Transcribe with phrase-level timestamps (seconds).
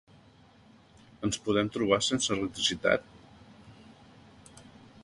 [1.27, 3.07] Ens podem trobar sense electricitat?